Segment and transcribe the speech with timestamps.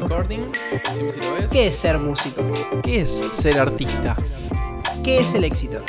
[0.00, 0.52] Recording.
[1.22, 1.52] Lo ves.
[1.52, 2.42] ¿Qué es ser músico?
[2.82, 4.16] ¿Qué es ser artista?
[5.04, 5.82] ¿Qué es el éxito?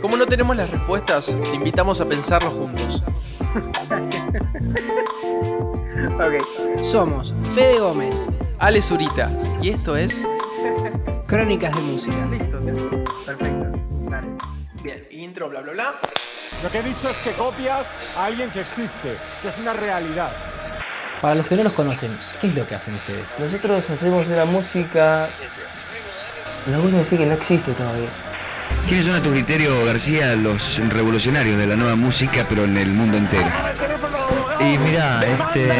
[0.00, 3.02] Como no tenemos las respuestas, te invitamos a pensarlo juntos.
[6.82, 8.28] Somos Fede Gómez,
[8.58, 9.30] Ale Zurita.
[9.60, 10.22] Y esto es.
[11.26, 12.26] Crónicas de Música.
[12.26, 12.58] Listo,
[13.26, 13.78] perfecto.
[14.10, 14.28] Dale.
[14.82, 16.00] Bien, intro, bla, bla, bla.
[16.64, 17.84] Lo que he dicho es que copias
[18.16, 20.32] a alguien que existe, que es una realidad.
[21.20, 23.22] Para los que no los conocen, ¿qué es lo que hacen ustedes?
[23.38, 25.28] Nosotros hacemos una música.
[26.64, 28.08] Me gusta decir que no existe todavía.
[28.88, 32.88] ¿Quiénes son a tu criterio, García, los revolucionarios de la nueva música, pero en el
[32.88, 33.50] mundo entero?
[34.60, 35.70] Y mira, este,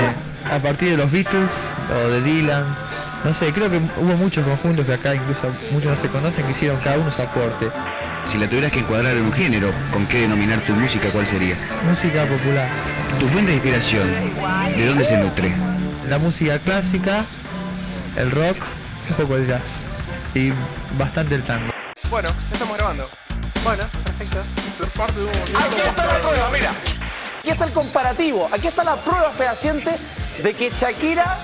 [0.53, 1.55] a partir de los Beatles
[1.95, 2.77] o de Dylan,
[3.25, 6.53] no sé, creo que hubo muchos conjuntos que acá incluso muchos no se conocen que
[6.53, 7.71] hicieron cada uno su aporte.
[8.35, 11.55] Si la tuvieras que encuadrar en un género, ¿con qué denominar tu música, cuál sería?
[11.89, 12.69] Música popular,
[13.21, 14.11] Tu fuente de inspiración,
[14.77, 15.55] ¿de dónde se nutre?
[16.09, 17.25] la música clásica,
[18.17, 18.57] el rock,
[19.11, 19.63] un poco el jazz
[20.35, 20.53] y
[20.99, 21.67] bastante el tango.
[22.11, 23.05] Bueno, ya estamos grabando.
[23.63, 24.43] Bueno, perfecto.
[25.05, 26.71] Aquí está la prueba, mira.
[27.39, 28.49] Aquí está el comparativo.
[28.53, 29.97] Aquí está la prueba fehaciente
[30.43, 31.39] de que Shakira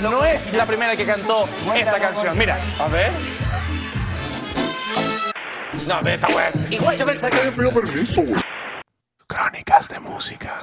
[0.00, 2.38] no es la primera que cantó esta canción.
[2.38, 3.41] Mira, a ver.
[5.88, 6.96] No, wea es igual.
[6.96, 7.38] Yo pensé que
[9.26, 10.60] Crónicas de música.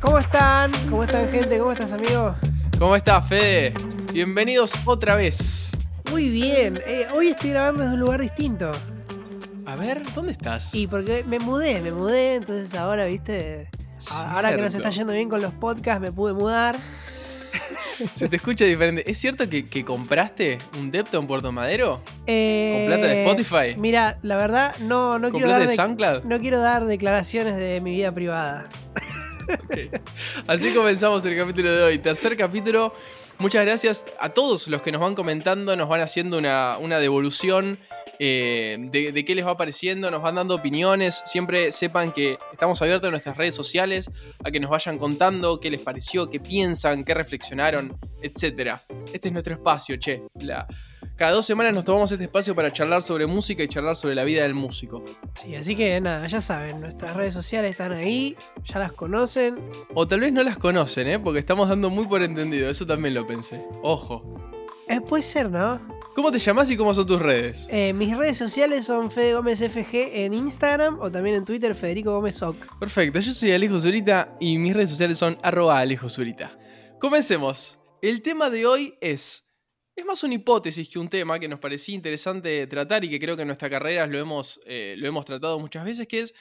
[0.00, 0.72] ¿Cómo están?
[0.90, 1.58] ¿Cómo están, gente?
[1.58, 2.34] ¿Cómo estás, amigo?
[2.78, 3.72] ¿Cómo estás, Fede?
[4.12, 5.72] Bienvenidos otra vez.
[6.10, 6.82] Muy bien.
[6.86, 8.70] Eh, hoy estoy grabando desde un lugar distinto.
[9.64, 10.74] A ver, ¿dónde estás?
[10.74, 13.70] Y porque me mudé, me mudé, entonces ahora, viste.
[14.26, 16.76] Ahora que nos está yendo bien con los podcasts, me pude mudar.
[18.14, 19.08] Se te escucha diferente.
[19.10, 22.02] ¿Es cierto que, que compraste un depto en Puerto Madero?
[22.26, 23.78] Eh, ¿Con plata de Spotify?
[23.78, 26.22] Mira, la verdad, no, no ¿Con quiero plata dar de SoundCloud?
[26.24, 28.68] No quiero dar declaraciones de mi vida privada.
[30.46, 31.98] Así comenzamos el capítulo de hoy.
[31.98, 32.94] Tercer capítulo.
[33.40, 37.78] Muchas gracias a todos los que nos van comentando, nos van haciendo una, una devolución
[38.18, 41.22] eh, de, de qué les va pareciendo, nos van dando opiniones.
[41.24, 44.10] Siempre sepan que estamos abiertos en nuestras redes sociales
[44.44, 48.76] a que nos vayan contando qué les pareció, qué piensan, qué reflexionaron, etc.
[49.10, 50.20] Este es nuestro espacio, che.
[50.42, 50.66] La-
[51.20, 54.24] cada dos semanas nos tomamos este espacio para charlar sobre música y charlar sobre la
[54.24, 55.04] vida del músico.
[55.34, 59.58] Sí, así que nada, ya saben, nuestras redes sociales están ahí, ya las conocen.
[59.92, 61.18] O tal vez no las conocen, ¿eh?
[61.18, 62.70] Porque estamos dando muy por entendido.
[62.70, 63.62] Eso también lo pensé.
[63.82, 64.24] Ojo.
[64.88, 65.78] Eh, puede ser, ¿no?
[66.14, 67.68] ¿Cómo te llamas y cómo son tus redes?
[67.70, 72.14] Eh, mis redes sociales son Fede Gómez FG en Instagram o también en Twitter Federico
[72.14, 72.56] Gómez Oc.
[72.78, 76.56] Perfecto, yo soy Alejo Zurita y mis redes sociales son arroba Alejo Zurita.
[76.98, 77.78] Comencemos.
[78.00, 79.49] El tema de hoy es...
[80.00, 83.36] Es más una hipótesis que un tema que nos parecía interesante tratar y que creo
[83.36, 86.34] que en nuestra carrera lo hemos, eh, lo hemos tratado muchas veces, que es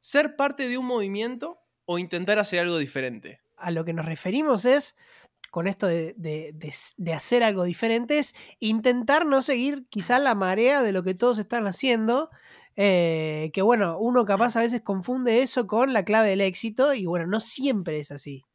[0.00, 3.42] ser parte de un movimiento o intentar hacer algo diferente.
[3.58, 4.96] A lo que nos referimos es,
[5.50, 10.92] con esto de, de- hacer algo diferente, es intentar no seguir quizá la marea de
[10.92, 12.30] lo que todos están haciendo.
[12.76, 17.04] eh, que bueno, uno capaz a veces confunde eso con la clave del éxito y
[17.04, 18.46] bueno, no siempre es así.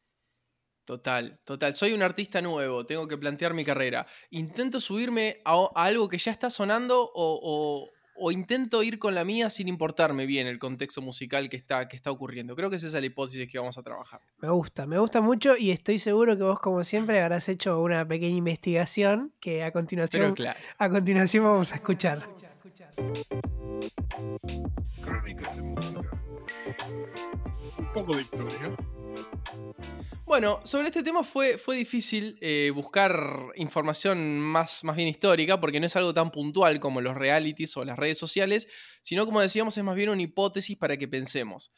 [0.88, 1.76] Total, total.
[1.76, 4.08] Soy un artista nuevo, tengo que plantear mi carrera.
[4.30, 7.12] Intento subirme a, a algo que ya está sonando o,
[7.44, 7.90] o-
[8.20, 11.96] o intento ir con la mía sin importarme bien el contexto musical que está, que
[11.98, 12.56] está ocurriendo.
[12.56, 14.22] Creo que esa es la hipótesis que vamos a trabajar.
[14.40, 18.08] Me gusta, me gusta mucho y estoy seguro que vos como siempre habrás hecho una
[18.08, 20.60] pequeña investigación que a continuación, claro.
[20.80, 22.24] a continuación vamos a escuchar.
[27.78, 28.76] Un poco de historia.
[30.26, 33.18] Bueno, sobre este tema fue, fue difícil eh, buscar
[33.56, 37.86] información más, más bien histórica, porque no es algo tan puntual como los realities o
[37.86, 38.68] las redes sociales,
[39.02, 41.72] sino como decíamos, es más bien una hipótesis para que pensemos.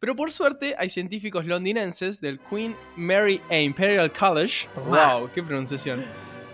[0.00, 6.04] Pero por suerte hay científicos londinenses del Queen Mary Imperial College, wow, qué pronunciación,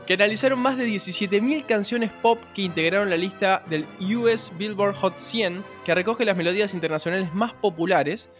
[0.09, 3.87] que analizaron más de 17.000 canciones pop que integraron la lista del
[4.17, 8.31] US Billboard Hot 100, que recoge las melodías internacionales más populares,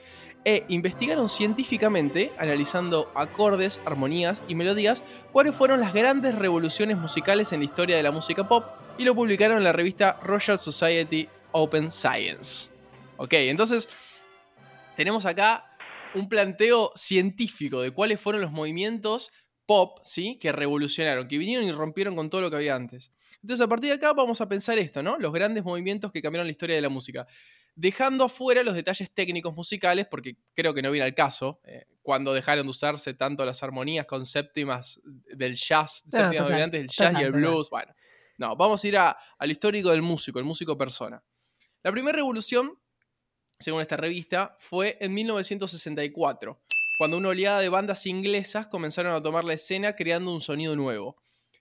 [0.47, 7.61] e investigaron científicamente, analizando acordes, armonías y melodías, cuáles fueron las grandes revoluciones musicales en
[7.61, 8.65] la historia de la música pop
[8.97, 12.71] y lo publicaron en la revista Royal Society Open Science.
[13.19, 13.91] Ok, entonces
[14.97, 15.77] tenemos acá
[16.15, 19.33] un planteo científico de cuáles fueron los movimientos
[19.69, 20.39] pop, ¿sí?
[20.41, 23.13] Que revolucionaron, que vinieron y rompieron con todo lo que había antes.
[23.43, 25.19] Entonces, a partir de acá vamos a pensar esto, ¿no?
[25.19, 27.27] Los grandes movimientos que cambiaron la historia de la música.
[27.75, 32.33] Dejando afuera los detalles técnicos musicales, porque creo que no viene al caso, eh, cuando
[32.33, 37.13] dejaron de usarse tanto las armonías con séptimas del jazz, séptimas total, dominantes del jazz
[37.13, 37.33] y el total.
[37.33, 37.69] blues.
[37.69, 37.95] Bueno,
[38.39, 41.23] no, vamos a ir a- al histórico del músico, el músico persona.
[41.83, 42.73] La primera revolución,
[43.59, 46.59] según esta revista, fue en 1964,
[46.99, 51.17] cuando una oleada de bandas inglesas comenzaron a tomar la escena creando un sonido nuevo.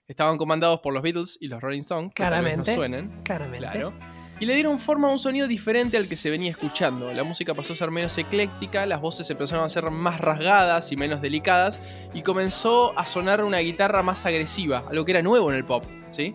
[0.08, 2.72] Estaban comandados por los Beatles y los Rolling Stones, que Claramente.
[2.72, 3.22] no suenen.
[3.22, 3.70] Claramente.
[3.70, 3.94] Claro.
[4.40, 7.12] Y le dieron forma a un sonido diferente al que se venía escuchando.
[7.12, 10.96] La música pasó a ser menos ecléctica, las voces empezaron a ser más rasgadas y
[10.96, 11.78] menos delicadas,
[12.12, 15.84] y comenzó a sonar una guitarra más agresiva, algo que era nuevo en el pop,
[16.10, 16.34] ¿sí?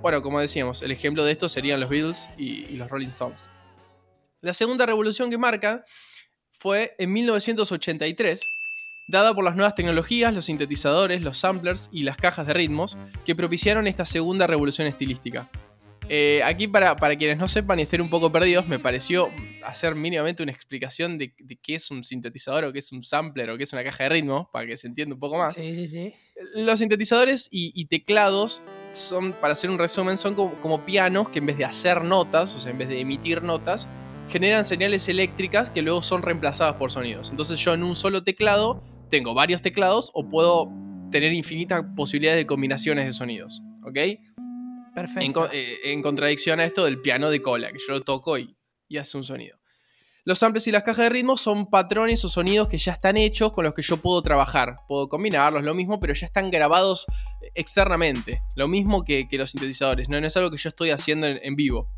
[0.00, 3.48] Bueno, como decíamos, el ejemplo de esto serían los Beatles y, y los Rolling Stones.
[4.42, 5.84] La segunda revolución que marca
[6.64, 8.48] fue en 1983,
[9.06, 12.96] dada por las nuevas tecnologías, los sintetizadores, los samplers y las cajas de ritmos,
[13.26, 15.50] que propiciaron esta segunda revolución estilística.
[16.08, 19.28] Eh, aquí, para, para quienes no sepan y estén un poco perdidos, me pareció
[19.62, 23.50] hacer mínimamente una explicación de, de qué es un sintetizador o qué es un sampler
[23.50, 25.52] o qué es una caja de ritmos, para que se entienda un poco más.
[25.52, 26.14] Sí, sí, sí.
[26.54, 28.62] Los sintetizadores y, y teclados
[28.92, 32.54] son, para hacer un resumen, son como, como pianos que en vez de hacer notas,
[32.54, 33.86] o sea, en vez de emitir notas,
[34.28, 37.30] generan señales eléctricas que luego son reemplazadas por sonidos.
[37.30, 40.70] Entonces yo en un solo teclado tengo varios teclados o puedo
[41.10, 43.62] tener infinitas posibilidades de combinaciones de sonidos.
[43.84, 43.98] ¿Ok?
[44.94, 45.20] Perfecto.
[45.20, 48.38] En, co- eh, en contradicción a esto del piano de cola, que yo lo toco
[48.38, 48.56] y,
[48.88, 49.58] y hace un sonido.
[50.26, 53.52] Los samples y las cajas de ritmo son patrones o sonidos que ya están hechos
[53.52, 54.78] con los que yo puedo trabajar.
[54.88, 57.04] Puedo combinarlos, lo mismo, pero ya están grabados
[57.54, 58.40] externamente.
[58.56, 61.38] Lo mismo que, que los sintetizadores, no, No es algo que yo estoy haciendo en,
[61.42, 61.88] en vivo.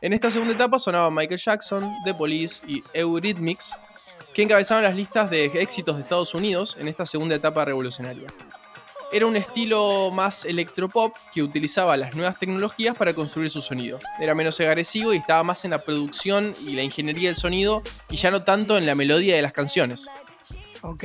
[0.00, 3.74] En esta segunda etapa sonaban Michael Jackson, The Police y Eurythmics,
[4.34, 8.26] que encabezaban las listas de éxitos de Estados Unidos en esta segunda etapa revolucionaria.
[9.12, 14.00] Era un estilo más electropop que utilizaba las nuevas tecnologías para construir su sonido.
[14.18, 18.16] Era menos agresivo y estaba más en la producción y la ingeniería del sonido y
[18.16, 20.08] ya no tanto en la melodía de las canciones.
[20.82, 21.04] Ok.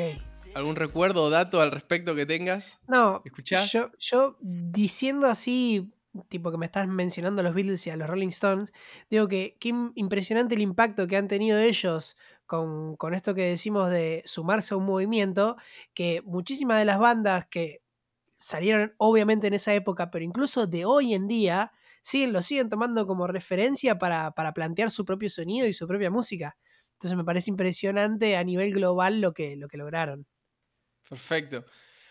[0.55, 2.79] ¿Algún recuerdo o dato al respecto que tengas?
[2.87, 3.71] No, ¿Escuchás?
[3.71, 5.91] Yo, yo diciendo así,
[6.29, 8.73] tipo que me estás mencionando a los Beatles y a los Rolling Stones,
[9.09, 13.43] digo que qué im- impresionante el impacto que han tenido ellos con, con esto que
[13.43, 15.57] decimos de sumarse a un movimiento,
[15.93, 17.81] que muchísimas de las bandas que
[18.39, 21.71] salieron obviamente en esa época, pero incluso de hoy en día,
[22.01, 26.09] siguen, lo siguen tomando como referencia para, para plantear su propio sonido y su propia
[26.11, 26.57] música.
[26.93, 30.27] Entonces me parece impresionante a nivel global lo que, lo que lograron.
[31.07, 31.65] Perfecto.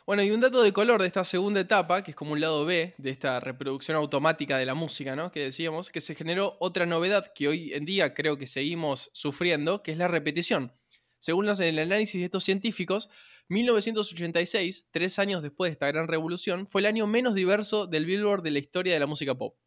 [0.09, 2.65] Bueno, y un dato de color de esta segunda etapa, que es como un lado
[2.65, 5.31] B de esta reproducción automática de la música, ¿no?
[5.31, 9.83] Que decíamos, que se generó otra novedad que hoy en día creo que seguimos sufriendo,
[9.83, 10.73] que es la repetición.
[11.19, 13.11] Según los, el análisis de estos científicos,
[13.51, 18.43] 1986, tres años después de esta gran revolución, fue el año menos diverso del Billboard
[18.43, 19.59] de la historia de la música pop.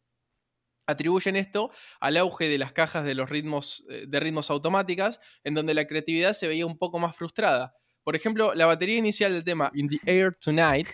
[0.88, 5.54] Atribuyen esto al auge de las cajas de los ritmos eh, de ritmos automáticas, en
[5.54, 7.76] donde la creatividad se veía un poco más frustrada.
[8.04, 10.88] Por ejemplo, la batería inicial del tema In the Air Tonight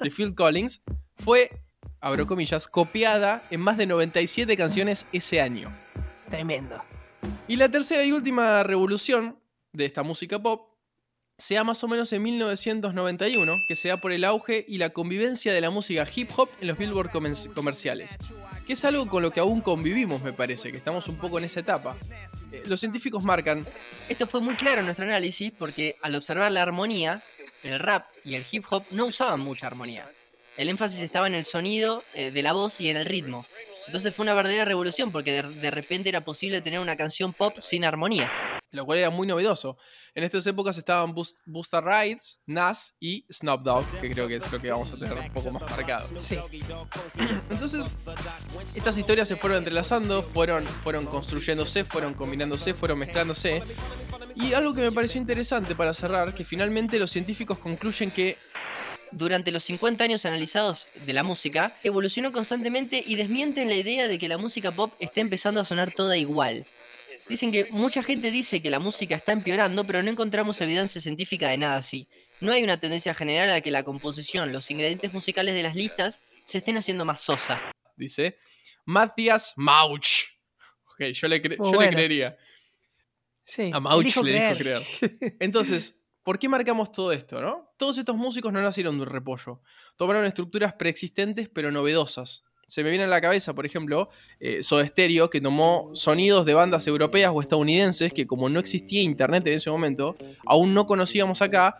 [0.00, 0.82] de Phil Collins
[1.16, 1.50] fue,
[2.00, 5.70] abro comillas, copiada en más de 97 canciones ese año.
[6.30, 6.82] Tremendo.
[7.48, 9.38] Y la tercera y última revolución
[9.72, 10.74] de esta música pop
[11.36, 14.90] se da más o menos en 1991, que se da por el auge y la
[14.90, 17.10] convivencia de la música hip hop en los billboard
[17.54, 18.18] comerciales.
[18.66, 21.44] Que es algo con lo que aún convivimos, me parece, que estamos un poco en
[21.44, 21.96] esa etapa.
[22.50, 23.66] Eh, Los científicos marcan
[24.08, 27.22] Esto fue muy claro en nuestro análisis porque al observar la armonía,
[27.62, 30.08] el rap y el hip hop no usaban mucha armonía.
[30.56, 33.44] El énfasis estaba en el sonido eh, de la voz y en el ritmo.
[33.86, 37.58] Entonces fue una verdadera revolución porque de, de repente era posible tener una canción pop
[37.58, 38.24] sin armonía.
[38.70, 39.76] Lo cual era muy novedoso.
[40.14, 44.50] En estas épocas estaban Bus- Busta Rhymes, Nas y Snoop Dogg, que creo que es
[44.52, 46.18] lo que vamos a tener un poco más marcado.
[46.18, 46.38] Sí.
[47.50, 47.86] Entonces,
[48.74, 53.62] estas historias se fueron entrelazando, fueron, fueron construyéndose, fueron combinándose, fueron mezclándose.
[54.36, 58.36] Y algo que me pareció interesante para cerrar, que finalmente los científicos concluyen que
[59.12, 64.18] Durante los 50 años analizados de la música, evolucionó constantemente y desmienten la idea de
[64.18, 66.66] que la música pop está empezando a sonar toda igual.
[67.28, 71.48] Dicen que mucha gente dice que la música está empeorando, pero no encontramos evidencia científica
[71.48, 72.06] de nada así.
[72.40, 76.20] No hay una tendencia general a que la composición, los ingredientes musicales de las listas
[76.44, 77.58] se estén haciendo más sosa.
[77.96, 78.36] dice
[78.84, 80.24] Matthias Mauch.
[80.92, 82.36] Ok, yo le, cre- yo le creería.
[83.42, 83.70] Sí.
[83.72, 84.56] A Mauch le dijo creer.
[84.56, 85.36] creer.
[85.40, 87.70] Entonces, ¿por qué marcamos todo esto, no?
[87.78, 89.62] Todos estos músicos no nacieron de un repollo.
[89.96, 92.44] Tomaron estructuras preexistentes pero novedosas.
[92.66, 94.08] Se me viene a la cabeza, por ejemplo,
[94.40, 99.02] eh, Soda Stereo, que tomó sonidos de bandas europeas o estadounidenses que como no existía
[99.02, 100.16] internet en ese momento,
[100.46, 101.76] aún no conocíamos acá,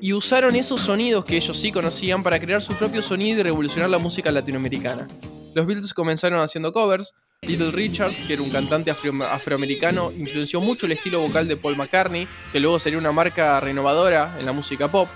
[0.00, 3.90] y usaron esos sonidos que ellos sí conocían para crear su propio sonido y revolucionar
[3.90, 5.08] la música latinoamericana.
[5.54, 10.86] Los Beatles comenzaron haciendo covers, Little Richards, que era un cantante afro- afroamericano, influenció mucho
[10.86, 14.88] el estilo vocal de Paul McCartney, que luego sería una marca renovadora en la música
[14.88, 15.08] pop.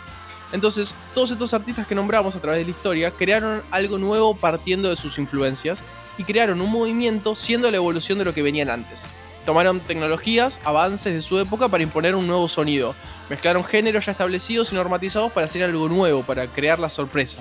[0.52, 4.90] Entonces, todos estos artistas que nombramos a través de la historia crearon algo nuevo partiendo
[4.90, 5.82] de sus influencias
[6.18, 9.06] y crearon un movimiento siendo la evolución de lo que venían antes.
[9.46, 12.94] Tomaron tecnologías, avances de su época para imponer un nuevo sonido.
[13.30, 17.40] Mezclaron géneros ya establecidos y normatizados para hacer algo nuevo, para crear la sorpresa.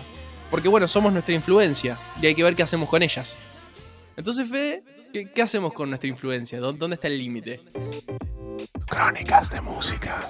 [0.50, 3.38] Porque bueno, somos nuestra influencia y hay que ver qué hacemos con ellas.
[4.18, 6.60] Entonces, Fede, ¿qué, qué hacemos con nuestra influencia?
[6.60, 7.62] ¿Dó- ¿Dónde está el límite?
[8.88, 10.30] Crónicas de música.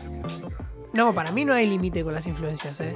[0.94, 2.94] No, para mí no hay límite con las influencias, ¿eh?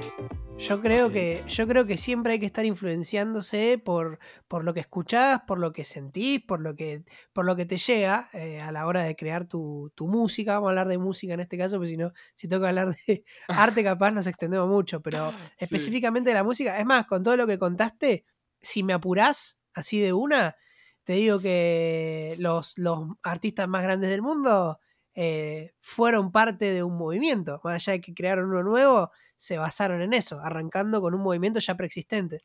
[0.58, 4.80] Yo creo que, yo creo que siempre hay que estar influenciándose por, por lo que
[4.80, 8.70] escuchás, por lo que sentís, por lo que, por lo que te llega eh, a
[8.70, 10.54] la hora de crear tu, tu música.
[10.54, 13.24] Vamos a hablar de música en este caso, porque si no, si que hablar de
[13.48, 16.78] arte, capaz nos extendemos mucho, pero específicamente de la música.
[16.78, 18.26] Es más, con todo lo que contaste,
[18.60, 20.56] si me apurás así de una,
[21.04, 24.80] te digo que los, los artistas más grandes del mundo
[25.16, 27.60] eh, fueron parte de un movimiento.
[27.64, 31.58] Más allá de que crearon uno nuevo, se basaron en eso, arrancando con un movimiento
[31.58, 32.42] ya preexistente.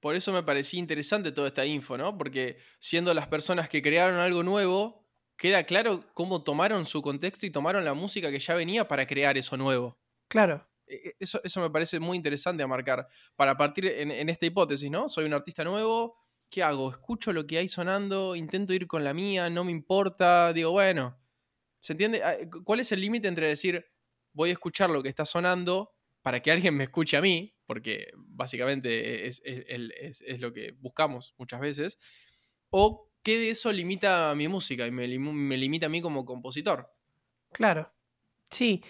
[0.00, 2.16] Por eso me parecía interesante toda esta info, ¿no?
[2.18, 7.50] Porque siendo las personas que crearon algo nuevo, queda claro cómo tomaron su contexto y
[7.50, 9.98] tomaron la música que ya venía para crear eso nuevo.
[10.28, 10.68] Claro.
[10.86, 13.08] E- e- Eso, eso me parece muy interesante a marcar.
[13.36, 15.08] Para partir en, en esta hipótesis, ¿no?
[15.08, 16.16] Soy un artista nuevo,
[16.50, 16.90] ¿qué hago?
[16.90, 21.18] Escucho lo que hay sonando, intento ir con la mía, no me importa, digo, bueno.
[21.84, 22.22] ¿Se entiende?
[22.24, 23.84] Ah, cu- ¿Cuál es el límite entre decir,
[24.32, 27.54] voy a escuchar lo que está sonando para que alguien me escuche a mí?
[27.66, 31.98] Porque básicamente es, es- es- lo que buscamos muchas veces.
[32.70, 36.24] ¿O qué de eso limita a mi música y me, me limita a mí como
[36.24, 36.90] compositor?
[37.52, 37.92] Claro.
[38.50, 38.82] Sí.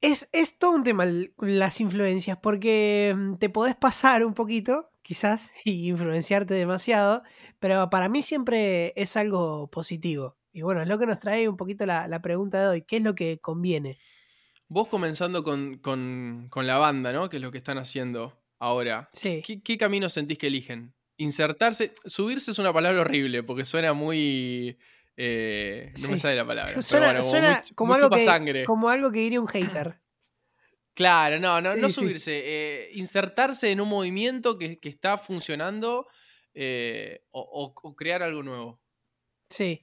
[0.00, 1.06] Es, es todo un tema
[1.38, 7.22] las influencias, porque mm, te podés pasar un poquito, quizás, y influenciarte demasiado,
[7.58, 10.36] pero para mí siempre es algo positivo.
[10.54, 12.96] Y bueno, es lo que nos trae un poquito la, la pregunta de hoy, ¿qué
[12.98, 13.98] es lo que conviene?
[14.68, 17.28] Vos comenzando con, con- con la banda, ¿no?
[17.28, 19.10] Que es lo que están haciendo ahora.
[19.12, 19.42] Sí.
[19.44, 20.94] ¿Qué, qué camino sentís que eligen?
[21.16, 21.92] Insertarse.
[22.04, 24.78] Subirse es una palabra horrible porque suena muy.
[25.16, 26.70] eh, no me sale la palabra.
[26.72, 28.64] pero Suena, bueno, como suena muy- como, muy algo que, chupasangre.
[28.64, 30.00] como algo que diría un hater.
[30.94, 32.42] Claro, no, no, Sí, no subirse.
[32.44, 36.06] eh, insertarse en un movimiento que, que está funcionando
[36.54, 38.80] eh, o, o- o crear algo nuevo.
[39.50, 39.82] Sí.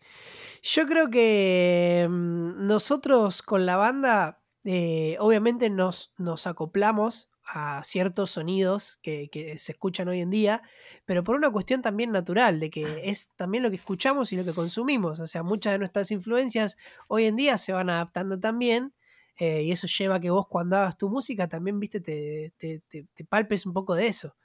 [0.61, 8.31] Yo creo que mm, nosotros con la banda, eh, obviamente nos, nos acoplamos a ciertos
[8.31, 10.61] sonidos que, que se escuchan hoy en día,
[11.05, 14.45] pero por una cuestión también natural, de que es también lo que escuchamos y lo
[14.45, 15.19] que consumimos.
[15.19, 16.77] O sea, muchas de nuestras influencias
[17.07, 18.93] hoy en día se van adaptando también.
[19.37, 22.81] eh, y eso lleva a que vos cuando hagas tu música también, viste, te, te-
[22.87, 24.35] te- te palpes un poco de eso.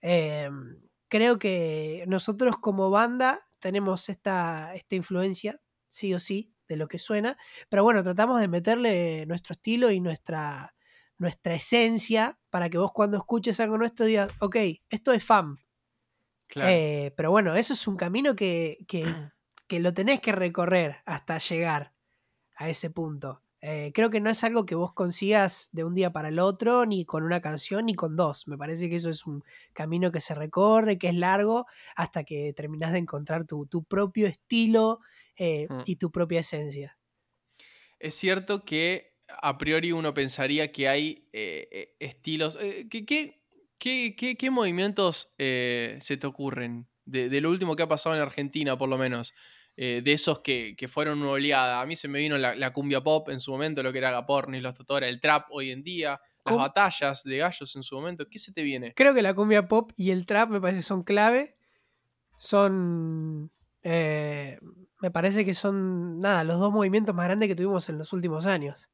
[0.00, 6.88] Em, creo que nosotros como banda tenemos esta, esta influencia, sí o sí, de lo
[6.88, 7.36] que suena,
[7.68, 10.74] pero bueno, tratamos de meterle nuestro estilo y nuestra,
[11.16, 14.56] nuestra esencia para que vos cuando escuches algo nuestro digas, ok,
[14.90, 15.56] esto es fan.
[16.46, 16.70] Claro.
[16.70, 19.04] Eh, pero bueno, eso es un camino que, que,
[19.66, 21.94] que lo tenés que recorrer hasta llegar
[22.56, 23.42] a ese punto.
[23.60, 26.86] Eh, creo que no es algo que vos consigas de un día para el otro,
[26.86, 28.46] ni con una canción, ni con dos.
[28.48, 32.52] Me parece que eso es un camino que se recorre, que es largo, hasta que
[32.54, 35.00] terminás de encontrar tu, tu propio estilo
[35.36, 35.82] eh, Mm.
[35.86, 36.98] y tu propia esencia.
[37.98, 42.56] Es cierto que a priori uno pensaría que hay eh, estilos.
[42.90, 43.40] ¿qué, qué,
[43.78, 46.88] qué- qué- movimientos se te ocurren?
[47.04, 49.34] De, de lo último que ha pasado en Argentina, por lo menos.
[49.80, 51.80] Eh, de esos que, que fueron una oleada.
[51.80, 54.08] A mí se me vino la, la cumbia pop en su momento, lo que era
[54.08, 56.58] Agapornis, los Totora, el trap hoy en día, las ¿Cómo?
[56.58, 58.26] batallas de gallos en su momento.
[58.28, 58.92] ¿Qué se te viene?
[58.94, 61.54] Creo que la cumbia pop y el trap me parece son clave.
[62.38, 63.50] Son.
[63.82, 64.58] eh,
[65.00, 66.20] me parece que son.
[66.20, 68.90] Nada, los dos movimientos más grandes que tuvimos en los últimos años.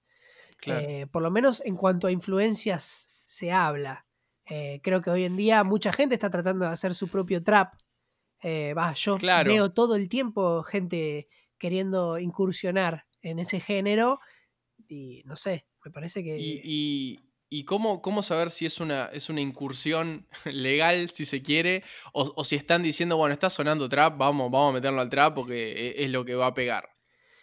[0.59, 0.87] Claro.
[0.87, 4.07] Eh, por lo menos en cuanto a influencias se habla.
[4.47, 7.75] Eh, creo que hoy en día mucha gente está tratando de hacer su propio trap.
[8.43, 9.51] Eh, va, yo Claro.
[9.51, 14.21] veo todo el tiempo gente queriendo incursionar en ese género
[14.89, 16.37] y no sé, me parece que...
[16.37, 21.43] Y, y- y cómo, cómo saber si es una, es una incursión legal, si se
[21.43, 25.09] quiere, o, o si están diciendo, bueno, está sonando trap, vamos, vamos a meterlo al
[25.11, 26.89] trap porque e- es lo que va a pegar.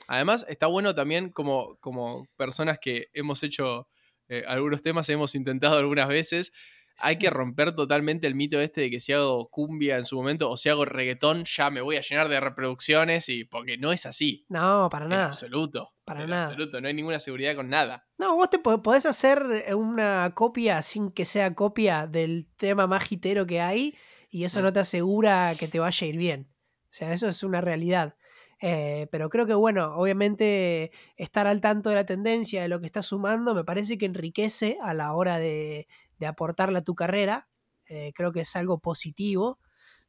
[0.08, 3.88] Además, está bueno también como, como personas que hemos hecho
[4.30, 6.52] eh, algunos temas, hemos intentado algunas veces,
[7.00, 10.50] hay que romper totalmente el mito este de que si hago cumbia en su momento
[10.50, 14.06] o si hago reggaetón ya me voy a llenar de reproducciones y porque no es
[14.06, 14.46] así.
[14.50, 15.26] No, para En nada.
[15.28, 15.94] absoluto.
[16.06, 16.44] Para en nada.
[16.44, 16.82] absoluto.
[16.82, 18.06] No hay ninguna seguridad con nada.
[18.18, 22.88] No, vos te po- podés hacer eh, una copia sin que sea copia del tema
[22.88, 23.96] más hitero que hay
[24.30, 24.64] y eso Mm.
[24.64, 26.48] no te asegura que te vaya a ir bien.
[26.86, 28.16] O sea, eso es una realidad.
[28.64, 32.86] Eh, pero creo que, bueno, obviamente estar al tanto de la tendencia, de lo que
[32.86, 35.88] estás sumando, me parece que enriquece a la hora de,
[36.22, 37.50] de aportarle a tu carrera.
[37.88, 39.60] Eh, creo que es algo positivo.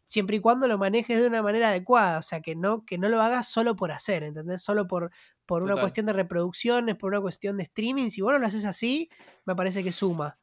[0.05, 3.09] siempre y cuando lo manejes de una manera adecuada, o sea, que no, que no
[3.09, 4.63] lo hagas solo por hacer, ¿entendés?
[4.63, 5.11] Solo por,
[5.47, 8.11] por una cuestión de reproducciones, por una cuestión de streaming.
[8.11, 9.09] Si vos no lo haces así,
[9.47, 10.37] me parece que suma.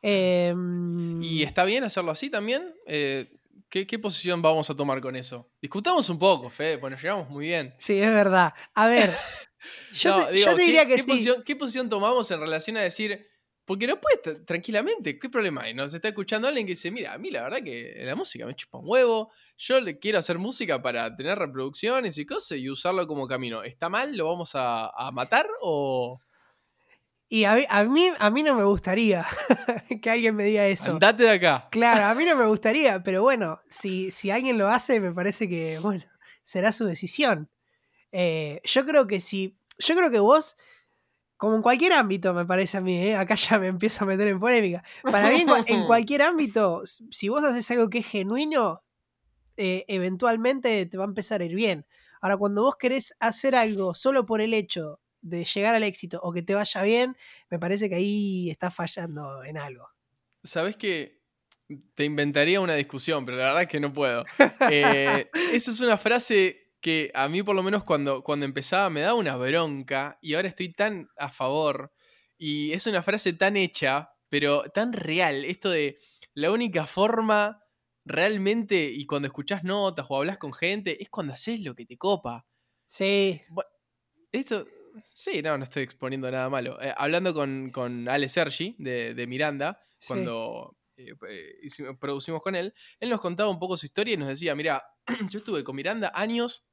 [0.00, 2.74] Em, ¿Y está bien hacerlo así también?
[2.86, 3.30] Eh,
[3.68, 5.50] ¿qué, qué posición vamos a tomar con eso?
[5.62, 7.74] Discutamos un poco, Fede, pues nos llevamos muy bien.
[7.78, 8.52] Sí, es verdad.
[8.74, 9.10] A ver,
[9.92, 11.06] yo, No, te, digo, yo te ¿qué- diría que qué sí.
[11.08, 13.26] Posición, ¿Qué posición tomamos en relación a decir,
[13.64, 15.74] porque no puedes tra- tranquilamente, ¿qué problema hay?
[15.74, 18.54] Nos está escuchando alguien que dice, mira, a mí la verdad que la música me
[18.54, 23.06] chupa un huevo, yo le quiero hacer música para tener reproducciones y cosas y usarlo
[23.06, 23.62] como camino.
[23.62, 24.16] ¿Está mal?
[24.16, 26.20] ¿Lo vamos a, a matar o
[27.28, 29.26] Y a mí, a mí, a mí no me gustaría
[30.02, 30.90] que alguien me diga eso.
[30.92, 31.68] andate de acá?
[31.70, 35.48] Claro, a mí no me gustaría, pero bueno, si, si alguien lo hace, me parece
[35.48, 36.04] que, bueno,
[36.42, 37.50] será su decisión.
[38.12, 40.56] Eh, yo creo que si, yo creo que vos,
[41.36, 43.16] como en cualquier ámbito, me parece a mí, ¿eh?
[43.16, 44.82] acá ya me empiezo a meter en polémica.
[45.10, 48.82] Para mí, en, cua- en cualquier ámbito, si vos haces algo que es genuino,
[49.56, 51.86] eh, eventualmente te va a empezar a ir bien.
[52.20, 56.32] Ahora, cuando vos querés hacer algo solo por el hecho de llegar al éxito o
[56.32, 57.16] que te vaya bien,
[57.50, 59.88] me parece que ahí estás fallando en algo.
[60.42, 61.22] Sabes que
[61.94, 64.24] te inventaría una discusión, pero la verdad es que no puedo.
[64.70, 69.00] Eh, esa es una frase que a mí por lo menos cuando, cuando empezaba me
[69.00, 71.94] daba una bronca y ahora estoy tan a favor.
[72.36, 75.46] Y es una frase tan hecha, pero tan real.
[75.46, 75.96] Esto de
[76.34, 77.58] la única forma
[78.04, 81.96] realmente, y cuando escuchás notas o hablas con gente, es cuando haces lo que te
[81.96, 82.46] copa.
[82.86, 83.40] Sí,
[84.30, 84.66] Esto,
[85.00, 86.78] sí, no, no estoy exponiendo nada malo.
[86.82, 90.08] Eh, hablando con, con Ale Sergi de, de Miranda, Sí.
[90.08, 94.28] cuando eh, eh, producimos con él, él nos contaba un poco su historia y nos
[94.28, 94.84] decía, mira,
[95.30, 96.66] yo estuve con Miranda años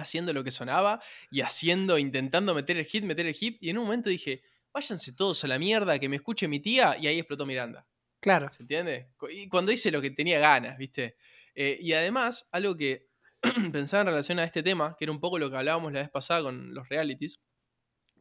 [0.00, 3.78] haciendo lo que sonaba y haciendo, intentando meter el hit, meter el hit, y en
[3.78, 4.42] un momento dije,
[4.72, 7.86] váyanse todos a la mierda, que me escuche mi tía, y ahí explotó Miranda.
[8.20, 8.50] claro.
[8.50, 9.12] ¿Se entiende?
[9.30, 11.16] Y cuando hice lo que tenía ganas, ¿viste?
[11.54, 13.08] Eh, y además, algo que
[13.72, 16.10] pensaba en relación a este tema, que era un poco lo que hablábamos la vez
[16.10, 17.42] pasada con los realities,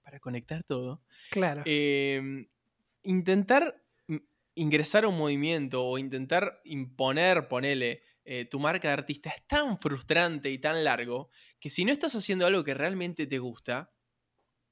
[0.03, 1.63] para conectar todo, Claro.
[1.65, 2.21] eh,
[3.03, 3.83] intentar
[4.55, 9.79] ingresar a un movimiento o intentar imponer, ponele, eh, tu marca de artista es tan
[9.79, 13.91] frustrante y tan largo que si no estás haciendo algo que realmente te gusta,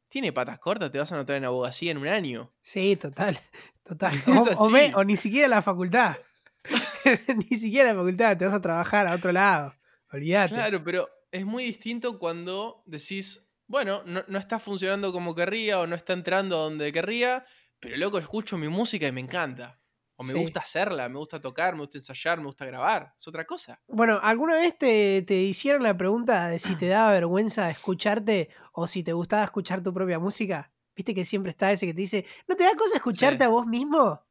[0.10, 2.54] tiene patas cortas, te vas a anotar en abogacía en un año.
[2.62, 3.40] Sí, total.
[3.84, 4.14] Total.
[4.28, 4.94] O, o me- así.
[4.96, 6.18] o ni siquiera la facultad.
[7.50, 9.74] ni siquiera la facultad, te vas a trabajar a otro lado.
[10.12, 10.54] Olvídate.
[10.54, 15.88] Claro, pero es muy distinto cuando decís, bueno, no, no está funcionando como querría o
[15.88, 17.44] no está entrando donde querría,
[17.80, 19.80] pero loco, escucho mi música y me encanta.
[20.20, 20.40] O me Sí.
[20.40, 23.14] gusta hacerla, me gusta tocar, me gusta ensayar, me gusta grabar.
[23.18, 23.80] Es otra cosa.
[23.88, 28.88] Bueno, ¿alguna vez te, te hicieron la pregunta de si te daba vergüenza escucharte o
[28.88, 30.72] si te gustaba escuchar tu propia música?
[30.96, 33.44] ¿Viste que siempre está ese que te dice, ¿no te da cosa escucharte Sí.
[33.44, 34.24] a vos mismo?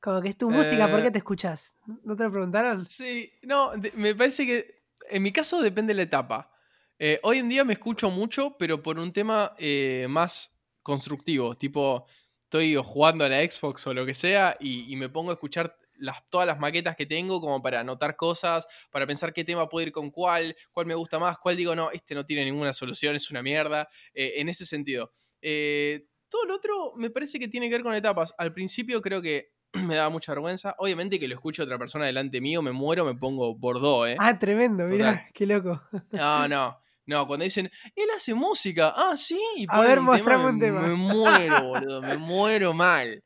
[0.00, 1.74] Como que es tu música, ¿por qué Eh, te escuchas?
[2.04, 2.78] ¿No te lo preguntaron?
[2.78, 6.52] Sí, no, me parece que en mi caso depende de la etapa.
[7.00, 11.56] Eh, hoy en día me escucho mucho, pero por un tema eh, más constructivo.
[11.56, 12.06] Tipo,
[12.48, 15.76] estoy jugando a la Xbox o lo que sea y, y me pongo a escuchar
[15.98, 19.88] las, todas las maquetas que tengo como para anotar cosas, para pensar qué tema puede
[19.88, 23.14] ir con cuál, cuál me gusta más, cuál digo, no, este no tiene ninguna solución,
[23.16, 23.88] es una mierda.
[24.14, 25.12] eh, en ese sentido.
[25.42, 28.34] Eh, todo lo otro me parece que tiene que ver con etapas.
[28.38, 30.74] Al principio creo que me daba mucha vergüenza.
[30.78, 34.16] Obviamente que lo escucho a otra persona delante mío, me muero, me pongo bordó, ¿eh?
[34.18, 35.26] Ah, tremendo, mirá, Total.
[35.34, 35.82] qué loco.
[36.12, 36.78] No, no.
[37.08, 40.82] No, cuando dicen, él hace música, ah, sí, y A ver, mostrame me- un tema.
[40.82, 43.24] Me muero, boludo, me muero mal.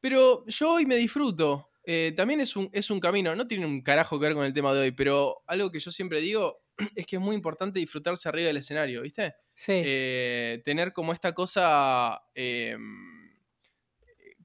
[0.00, 1.70] Pero yo hoy me disfruto.
[1.84, 4.54] Eh, también es un, es un camino, no tiene un carajo que ver con el
[4.54, 6.62] tema de hoy, pero algo que yo siempre digo
[6.96, 9.34] es que es muy importante disfrutarse arriba del escenario, ¿viste?
[9.54, 12.76] Sí, eh, tener como esta cosa eh,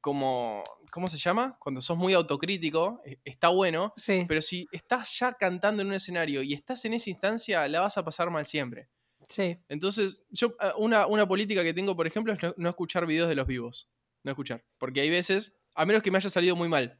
[0.02, 1.58] como ¿cómo se llama?
[1.60, 5.94] Cuando sos muy autocrítico, eh, está bueno, sí, pero si estás ya cantando en un
[5.94, 8.90] escenario y estás en esa instancia, la vas a pasar mal siempre.
[9.28, 9.58] sí.
[9.70, 13.30] Entonces, yo eh, una, una política que tengo, por ejemplo, es no, no escuchar videos
[13.30, 13.90] de los vivos.
[14.24, 14.66] No escuchar.
[14.78, 17.00] Porque hay veces, a menos que me haya salido muy mal.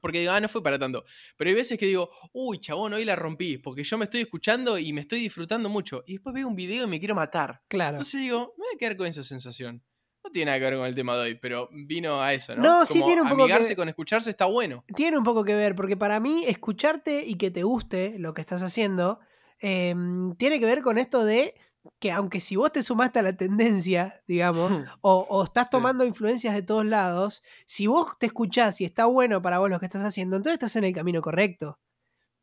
[0.00, 1.04] Porque digo, ah, no fue para tanto.
[1.36, 3.58] Pero hay veces que digo, uy, chabón, hoy la rompí.
[3.58, 6.04] Porque yo me estoy escuchando y me estoy disfrutando mucho.
[6.06, 7.62] Y después veo un video y me quiero matar.
[7.68, 7.96] Claro.
[7.96, 9.82] Entonces digo, me voy a quedar con esa sensación.
[10.28, 12.62] No tiene nada que ver con el tema de hoy, pero vino a eso, ¿no?
[12.62, 14.84] No, sí tiene un poco amigarse que- con escucharse está bueno.
[14.94, 18.40] Tiene un poco que ver, porque para mí escucharte y que te guste lo que
[18.40, 19.20] estás haciendo,
[19.60, 21.54] em, tiene que ver con esto de
[21.98, 25.70] que aunque si vos te sumaste a la tendencia, digamos, o, o estás Sí.
[25.72, 29.80] tomando influencias de todos lados, si vos te escuchás y está bueno para vos lo
[29.80, 31.78] que estás haciendo, entonces estás en el camino correcto.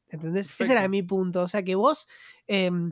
[0.09, 0.49] ¿Entendés?
[0.59, 1.41] Ese era mi punto.
[1.41, 2.07] O sea, que vos
[2.47, 2.91] em,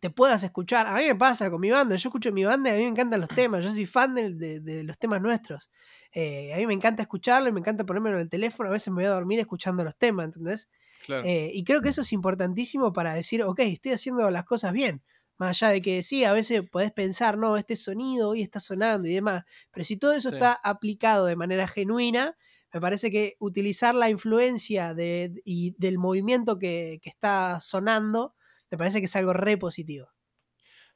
[0.00, 0.86] te puedas escuchar.
[0.86, 1.96] A mí me pasa con mi banda.
[1.96, 3.64] Yo escucho mi banda y a mí me encantan los temas.
[3.64, 5.70] Yo soy fan de, de- de los temas nuestros.
[6.12, 8.68] Eh, a mí me encanta escucharlo y me encanta ponérmelo en el teléfono.
[8.68, 10.68] A veces me voy a dormir escuchando los temas, ¿entendés?
[10.98, 11.22] Claro.
[11.22, 15.02] Eh, y creo que eso es importantísimo para decir, ok, estoy haciendo las cosas bien.
[15.38, 19.08] Más allá de que sí, a veces podés pensar, no, este sonido hoy está sonando
[19.08, 19.44] y demás.
[19.70, 20.36] Pero si todo eso Sí.
[20.36, 22.36] está aplicado de manera genuina,
[22.72, 28.34] me parece que utilizar la influencia de, y del movimiento que, que está sonando,
[28.70, 30.08] me parece que es algo re positivo.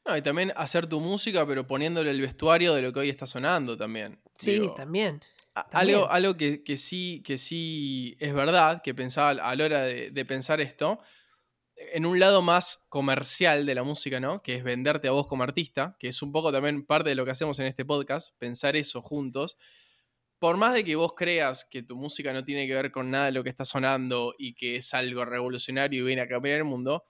[0.07, 3.27] No, y también hacer tu música, pero poniéndole el vestuario de lo que hoy está
[3.27, 4.21] sonando también.
[4.39, 5.21] Sí, Digo, también.
[5.55, 5.97] a- también.
[5.99, 10.11] Algo, algo que, que sí, que sí es verdad, que pensaba a la hora de,
[10.11, 11.01] de pensar esto,
[11.93, 14.43] en un lado más comercial de la música, ¿no?
[14.43, 17.25] Que es venderte a vos como artista, que es un poco también parte de lo
[17.25, 19.57] que hacemos en este podcast, pensar eso juntos.
[20.39, 23.27] Por más de que vos creas que tu música no tiene que ver con nada
[23.27, 26.65] de lo que está sonando y que es algo revolucionario y viene a cambiar el
[26.65, 27.05] mundo,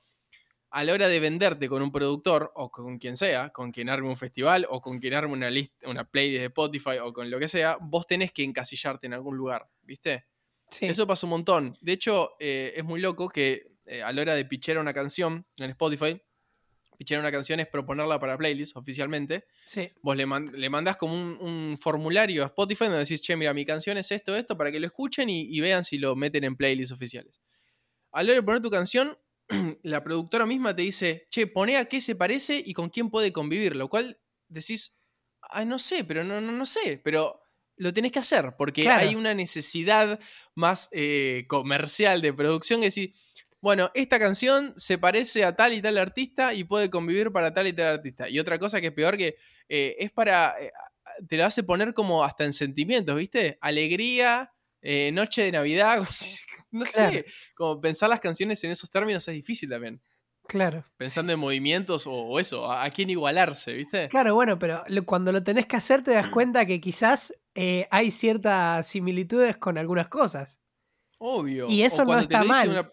[0.71, 4.09] a la hora de venderte con un productor o con quien sea, con quien arme
[4.09, 7.39] un festival o con quien arme una lista, una playlist de Spotify o con lo
[7.39, 10.27] que sea, vos tenés que encasillarte en algún lugar, ¿viste?
[10.71, 10.87] Sí.
[10.87, 11.77] Eso pasa un montón.
[11.81, 15.45] De hecho, eh, es muy loco que eh, a la hora de pichar una canción
[15.59, 16.23] en Spotify,
[16.97, 19.47] pichar una canción es proponerla para playlist oficialmente.
[19.65, 19.91] sí.
[20.03, 23.53] Vos le, man- le mandás como un, un formulario a Spotify donde decís, che, mira,
[23.55, 26.45] mi canción es esto, esto, para que lo escuchen y, y vean si lo meten
[26.45, 27.41] en playlists oficiales.
[28.13, 29.19] A la hora de poner tu canción,
[29.83, 33.33] la productora misma te dice, che, poné a qué se parece y con quién puede
[33.33, 35.01] convivir, lo cual decís,
[35.43, 37.41] ah, no sé, pero no, no, no sé, pero
[37.77, 39.01] lo tenés que hacer, porque Claro.
[39.09, 40.21] hay una necesidad
[40.55, 43.11] más eh, comercial de producción que decís,
[43.63, 47.67] bueno, esta canción se parece a tal y tal artista y puede convivir para tal
[47.67, 48.29] y tal artista.
[48.29, 49.37] Y otra cosa que es peor que
[49.69, 50.71] eh, es para, eh,
[51.29, 53.59] te lo hace poner como hasta en sentimientos, ¿viste?
[53.61, 54.53] Alegría,
[55.13, 56.03] noche de Navidad,
[56.71, 57.13] no Claro.
[57.13, 60.01] sé, como pensar las canciones en esos términos es difícil también.
[60.47, 60.85] Claro.
[60.97, 64.09] Pensando en movimientos o, o eso, a, a quién igualarse, ¿viste?
[64.09, 67.87] Claro, bueno, pero lo- cuando lo tenés que hacer te das cuenta que quizás eh,
[67.91, 70.59] hay ciertas similitudes con algunas cosas.
[71.19, 71.69] Obvio.
[71.69, 72.69] Y eso no está mal.
[72.71, 72.91] una-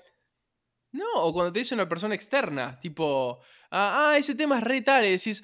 [0.92, 3.40] No, o cuando te dice una persona externa, tipo,
[3.72, 5.42] ah, ah, ese tema es re tal, y decís,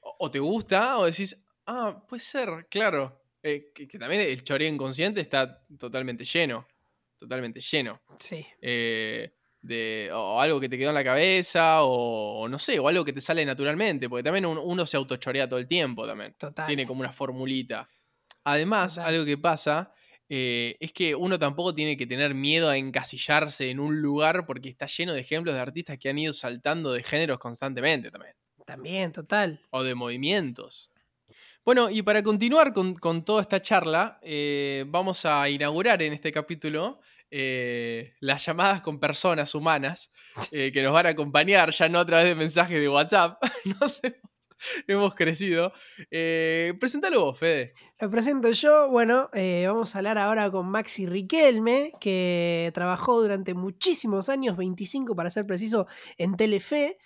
[0.00, 3.20] o, o te gusta, o decís, ah, puede ser, claro.
[3.42, 6.66] Eh, que, que también el choreo inconsciente está totalmente lleno,
[7.24, 8.00] totalmente lleno.
[8.18, 8.46] Sí.
[8.60, 12.86] Eh, de, o algo que te quedó en la cabeza, o, o no sé, o
[12.88, 16.34] algo que te sale naturalmente, porque también uno, uno se autochorea todo el tiempo también.
[16.38, 16.66] Total.
[16.66, 17.88] Tiene como una formulita.
[18.44, 19.14] Además, Total.
[19.14, 19.92] algo que pasa
[20.28, 24.68] eh, es que uno tampoco tiene que tener miedo a encasillarse en un lugar porque
[24.68, 28.34] está lleno de ejemplos de artistas que han ido saltando de géneros constantemente también,
[28.66, 29.60] También, total.
[29.70, 30.90] o de movimientos.
[31.64, 36.30] Bueno, y para continuar con, con toda esta charla, eh, vamos a inaugurar en este
[36.30, 37.00] capítulo
[37.36, 40.12] eh, las llamadas con personas humanas
[40.52, 43.42] eh, que nos van a acompañar, ya no a través de mensajes de WhatsApp,
[44.86, 45.72] hemos, crecido.
[46.12, 47.74] Eh, presentalo vos, Fede.
[47.98, 48.88] Lo presento yo.
[48.88, 49.30] Bueno,
[49.66, 55.44] vamos a hablar ahora con Maxi Riquelme, que trabajó durante muchísimos años, 25 para ser
[55.44, 56.98] preciso, en Telefe,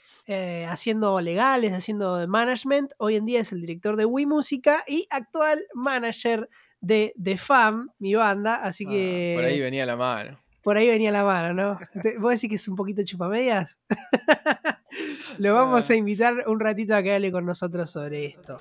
[0.68, 2.92] haciendo legales, haciendo management.
[2.98, 6.48] Hoy en día es el director de Wii Música y actual manager de
[6.86, 8.56] The Fam, mi banda.
[8.56, 10.38] Así Ah, que por ahí venía la mano.
[10.62, 11.78] por ahí venía la mano, ¿no?
[12.02, 13.78] Te- ¿Vos decís que es un poquito chupamedias?
[15.38, 15.92] Lo vamos Ah.
[15.92, 18.58] a invitar un ratito a que hable con nosotros sobre esto.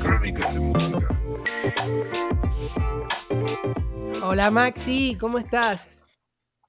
[0.00, 1.08] Crónicas de música.
[4.22, 6.04] Hola Maxi, ¿cómo estás?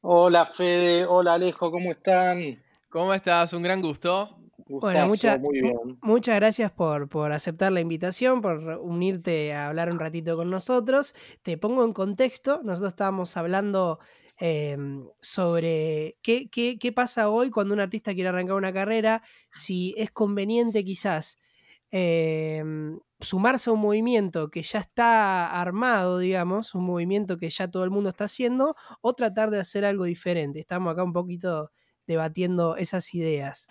[0.02, 2.62] Hola Fede, hola Alejo, ¿cómo están?
[2.90, 3.54] ¿Cómo estás?
[3.54, 4.38] Un gran gusto.
[4.72, 6.02] Gustazo, mucha- muy bien.
[6.04, 11.14] Muchas gracias por, por aceptar la invitación, por unirte a hablar un ratito con nosotros.
[11.44, 14.00] Te pongo en contexto, nosotros estábamos hablando
[14.40, 14.78] eh,
[15.22, 20.12] sobre qué, qué- qué pasa hoy cuando un artista quiere arrancar una carrera, si es
[20.12, 21.38] conveniente quizás
[21.92, 22.64] eh,
[23.20, 27.92] sumarse a un movimiento que ya está armado, digamos, un movimiento que ya todo el
[27.92, 30.60] mundo está haciendo, o tratar de hacer algo diferente.
[30.60, 31.72] Estamos acá un poquito
[32.08, 33.68] debatiendo esas ideas.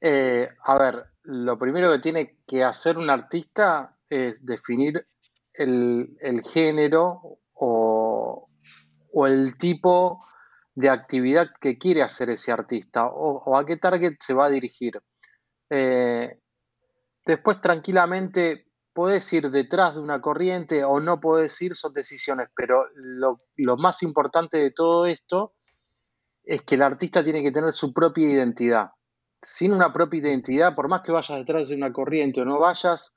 [0.00, 5.06] Eh, a ver, lo primero que tiene que hacer un artista es definir
[5.54, 8.48] el, género o,
[9.26, 10.18] el tipo
[10.74, 15.00] de actividad que quiere hacer ese artista o, a qué target se va a dirigir.
[15.70, 16.40] Eh,
[17.24, 22.86] después tranquilamente puedes ir detrás de una corriente o no puedes ir, son decisiones, pero
[22.94, 25.54] lo más importante de todo esto
[26.44, 28.90] es que el artista tiene que tener su propia identidad.
[29.44, 33.14] Sin una propia identidad, por más que vayas detrás de una corriente o no vayas,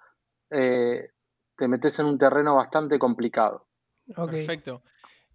[0.52, 1.10] eh,
[1.56, 3.68] te metes en un terreno bastante complicado.
[4.14, 4.84] Perfecto.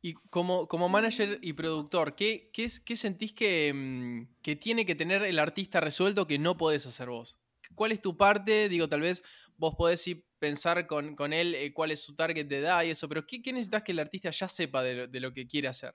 [0.01, 4.85] Y como, como manager y productor, ¿qué, qué, es- qué sentís que, mm, que tiene
[4.85, 7.39] que tener el artista resuelto que no podés hacer vos?
[7.75, 8.69] ¿Cuál es tu parte?
[8.69, 9.23] Digo, tal vez
[9.57, 12.91] vos podés ir pensar con, con él eh, cuál es su target de edad y
[12.91, 15.47] eso, pero ¿qué, qué necesitas que el artista ya sepa de, lo- de lo que
[15.47, 15.95] quiere hacer?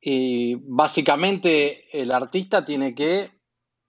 [0.00, 3.39] Y básicamente el artista tiene que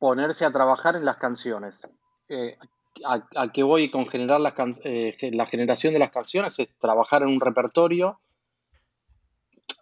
[0.02, 1.88] ponerse a trabajar en las canciones.
[2.28, 2.58] Eh,
[3.06, 7.22] a, a qué voy con generar las eh, la generación de las canciones es trabajar
[7.22, 8.20] en un repertorio.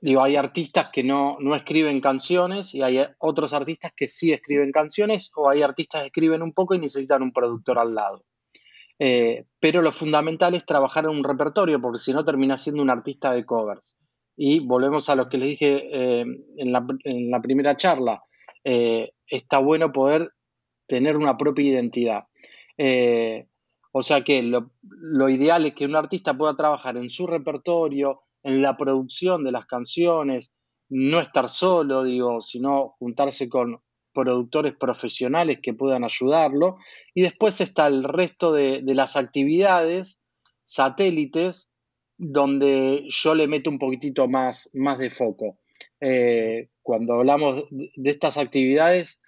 [0.01, 4.73] Digo, hay artistas que no, no escriben canciones y hay otros artistas que sí escriben
[4.73, 8.25] canciones o hay artistas que escriben un poco y necesitan un productor al lado.
[8.99, 12.89] Eh, pero lo fundamental es trabajar en un repertorio porque si no termina siendo un
[12.89, 13.97] artista de covers.
[14.35, 16.71] Y volvemos a lo que les dije en
[17.31, 18.21] la primera charla.
[18.63, 20.31] Eh, está bueno poder
[20.87, 22.23] tener una propia identidad.
[22.77, 23.47] Eh,
[23.91, 28.61] o sea que lo, ideal es que un artista pueda trabajar en su repertorio, en
[28.61, 30.51] la producción de las canciones,
[30.89, 33.81] no estar solo, digo, sino juntarse con
[34.13, 36.77] productores profesionales que puedan ayudarlo.
[37.13, 40.21] Y después está el resto de, de las actividades
[40.63, 41.69] satélites
[42.17, 45.57] donde yo le meto un poquitito más, más de foco.
[46.01, 49.21] Eh, cuando hablamos de estas actividades,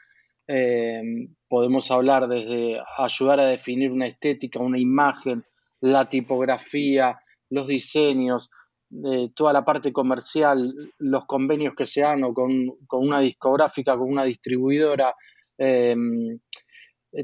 [0.48, 1.02] eh,
[1.48, 5.40] podemos hablar desde ayudar a definir una estética, una imagen,
[5.82, 8.50] la tipografía, los diseños,
[9.06, 12.52] eh, toda la parte comercial, los convenios que se dan o con,
[12.92, 15.14] una discográfica, con una distribuidora,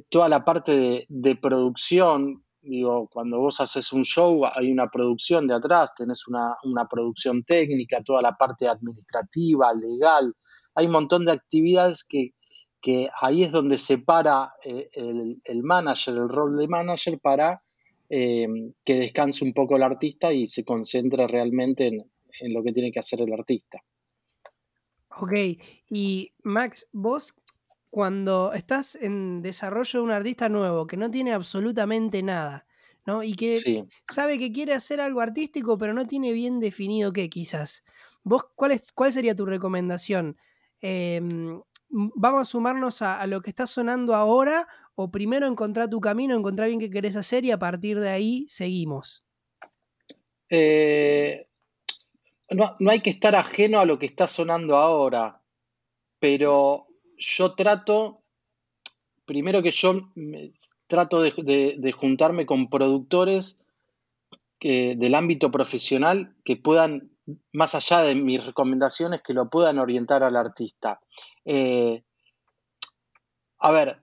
[0.09, 2.43] toda la parte de producción.
[2.67, 7.43] Digo, cuando vos haces un show hay una producción de atrás, tenés una, una producción
[7.43, 10.33] técnica, toda la parte administrativa, legal.
[10.75, 12.33] Hay un montón de actividades que,
[12.81, 17.63] que ahí es donde se para eh, el, el manager, el rol de manager, para
[18.09, 18.47] eh,
[18.83, 22.91] que descanse un poco el artista y se concentre realmente en, en lo que tiene
[22.91, 23.81] que hacer el artista.
[25.19, 25.33] Ok,
[25.89, 27.33] y Max, vos
[27.89, 32.67] cuando estás en desarrollo de un artista nuevo que no tiene absolutamente nada,
[33.05, 33.23] ¿no?
[33.23, 33.87] Y que Sí.
[34.05, 37.83] sabe que quiere hacer algo artístico, pero no tiene bien definido qué, quizás.
[38.23, 40.37] ¿Vos cuál, es, cuál sería tu recomendación?
[40.81, 46.01] Em, ¿Vamos a sumarnos a, a lo que está sonando ahora o primero encontrar tu
[46.01, 49.23] camino, encontrar bien qué querés hacer y a partir de ahí seguimos?
[50.49, 51.47] Eh,
[52.49, 55.41] no, no hay que estar ajeno a lo que está sonando ahora,
[56.19, 56.86] pero
[57.17, 58.21] yo trato,
[59.25, 60.51] primero que yo me-
[60.87, 63.59] trato de, de- de juntarme con productores
[64.59, 67.11] que, del ámbito profesional que puedan,
[67.51, 70.99] más allá de mis recomendaciones, que lo puedan orientar al artista.
[71.45, 72.03] Eh,
[73.59, 73.99] a ver,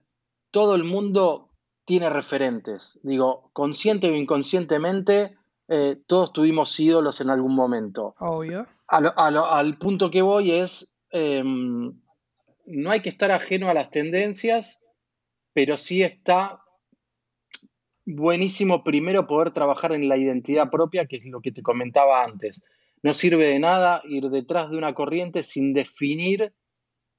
[0.50, 1.50] todo el mundo
[1.84, 2.98] tiene referentes.
[3.02, 5.36] Digo, consciente o inconscientemente,
[5.68, 8.12] eh, todos tuvimos ídolos en algún momento.
[8.20, 8.66] Obvio.
[8.88, 11.92] A lo- a lo- al punto que voy es, em,
[12.66, 14.80] no hay que estar ajeno a las tendencias,
[15.52, 16.60] pero sí está
[18.06, 22.62] buenísimo primero poder trabajar en la identidad propia, que es lo que te comentaba antes.
[23.02, 26.52] No sirve de nada ir detrás de una corriente sin definir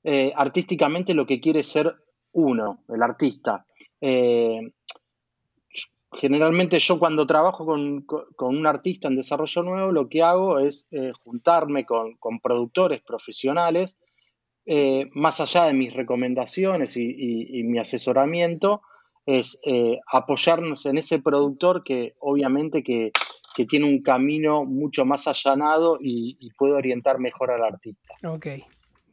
[0.04, 1.96] eh, artísticamente lo que quiere ser
[2.32, 3.66] uno, el artista.
[4.02, 4.60] Eh,
[6.12, 10.88] generalmente yo cuando trabajo con, con- un artista en desarrollo nuevo, lo que hago es
[10.92, 13.98] eh, juntarme con, con productores profesionales,
[14.66, 18.82] eh, más allá de mis recomendaciones y, y- mi asesoramiento,
[19.26, 23.12] es eh, apoyarnos en ese productor que obviamente que,
[23.56, 28.16] que tiene un camino mucho más allanado y, y puede orientar mejor al artista.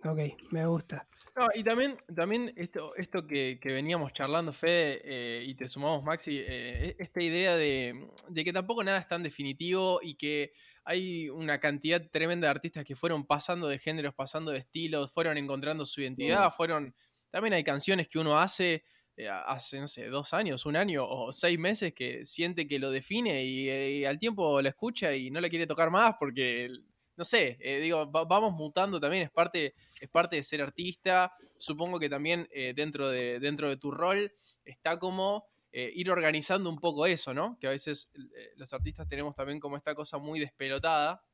[0.05, 1.09] Ok, me gusta.
[1.35, 6.03] No, y también, también esto, esto que, que veníamos charlando, Fede, eh, y te sumamos,
[6.03, 10.53] Maxi, eh, e- esta idea de, de que tampoco nada es tan definitivo y que
[10.85, 15.39] hay una cantidad tremenda de artistas que fueron pasando de géneros, pasando de estilos, fueron
[15.39, 16.95] encontrando su identidad, fueron...
[17.31, 18.85] También hay canciones que uno hace
[19.17, 22.91] eh, hace, no sé, dos años, un año o seis meses que siente que lo
[22.91, 26.71] define y, eh, y al tiempo la escucha y no la quiere tocar más porque
[27.17, 31.33] no sé, eh, digo, va- vamos mutando también, es parte, es parte de ser artista.
[31.59, 34.33] Supongo que también eh, dentro, de, dentro de tu rol
[34.65, 37.59] está como eh, ir organizando un poco eso, ¿no?
[37.61, 38.11] Que a veces
[38.57, 41.25] los artistas tenemos también como esta cosa muy despelotada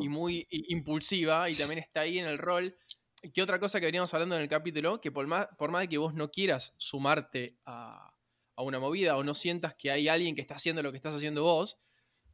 [0.00, 2.76] y muy impulsiva y también está ahí en el rol.
[3.34, 5.88] Que otra cosa que veníamos hablando en el capítulo, que por más, por más de
[5.88, 8.14] que vos no quieras sumarte a,
[8.54, 11.14] a una movida o no sientas que hay alguien que está haciendo lo que estás
[11.16, 11.80] haciendo vos,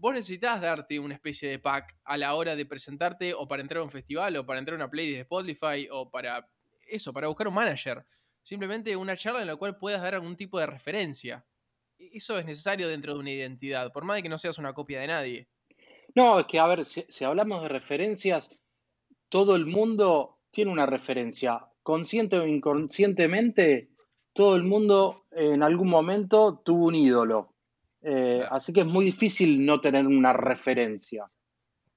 [0.04, 3.80] vos necesitas darte una especie de pack a la hora de presentarte o para entrar
[3.80, 6.46] a un festival o para entrar a una playlist de Spotify o para
[6.86, 8.04] eso, para buscar un manager.
[8.42, 11.46] Simplemente una charla en la cual puedas dar algún tipo de referencia.
[11.98, 14.74] E- Eso es necesario dentro de una identidad, por más de que no seas una
[14.74, 15.48] copia de nadie.
[16.14, 18.50] No, es que, a ver, si, si hablamos de referencias,
[19.30, 21.66] todo el mundo tiene una referencia.
[21.82, 23.88] Consciente o inconscientemente,
[24.34, 27.53] todo el mundo en algún momento tuvo un ídolo.
[28.04, 31.24] Eh, Así que es muy difícil no tener una referencia.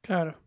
[0.02, 0.40] Claro.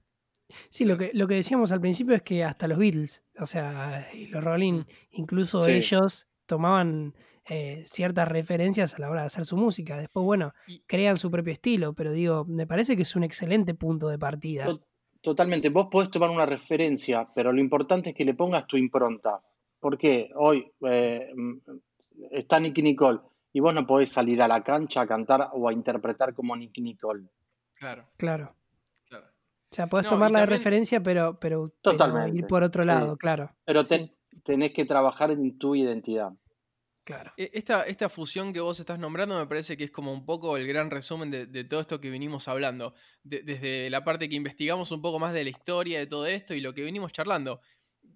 [0.68, 4.08] Sí, lo que, lo que decíamos al principio es que hasta los Beatles, o sea,
[4.12, 5.72] y los Rolling, incluso Sí.
[5.72, 7.14] ellos tomaban
[7.48, 9.96] eh, ciertas referencias a la hora de hacer su música.
[9.98, 10.52] Después, bueno,
[10.86, 14.64] crean su propio estilo, pero digo, me parece que es un excelente punto de partida.
[14.64, 14.80] To-
[15.22, 19.40] Totalmente, vos podés tomar una referencia, pero lo importante es que le pongas tu impronta.
[19.78, 21.56] Porque hoy eh, mm,
[22.30, 23.20] está Nicky Nicole
[23.52, 26.80] y vos no podés salir a la cancha a cantar o a interpretar como Nicky
[26.82, 27.28] Nicole.
[27.74, 28.06] Claro.
[28.16, 28.54] Claro.
[29.08, 29.26] Claro.
[29.26, 32.82] O sea, podés No, tomarla de también- referencia, pero, pero, pero Totalmente, ir por otro
[32.82, 32.86] sí.
[32.88, 33.54] lado, claro.
[33.64, 36.30] Pero ten- tenés que trabajar en tu identidad.
[37.04, 37.32] Claro.
[37.36, 40.56] E- Esta, esta fusión que vos estás nombrando me parece que es como un poco
[40.56, 42.94] el gran resumen de, de todo esto que venimos hablando.
[43.22, 46.54] De- desde la parte que investigamos un poco más de la historia de todo esto
[46.54, 47.60] y lo que venimos charlando.